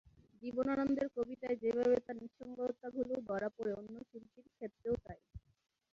[0.43, 5.23] জীবনানন্দের কবিতায় যেভাবে তাঁর নিঃসঙ্গতাগুলো ধরা পড়ে, অন্য শিল্পীর ক্ষেত্রেও তা-ই।